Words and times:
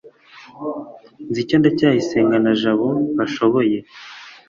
nzi 1.27 1.39
icyo 1.43 1.55
ndacyayisenga 1.57 2.35
na 2.45 2.53
jabo 2.61 2.87
bashoboye 3.17 3.77